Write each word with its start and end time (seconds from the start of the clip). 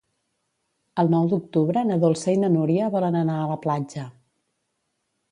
El 1.01 1.09
nou 1.15 1.27
d'octubre 1.33 1.83
na 1.89 1.97
Dolça 2.03 2.33
i 2.37 2.39
na 2.43 2.49
Núria 2.53 2.87
volen 2.95 3.17
anar 3.19 3.35
a 3.43 3.47
la 3.51 3.59
platja. 3.67 4.07